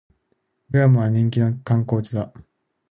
[0.71, 2.33] グアムは人気の観光地だ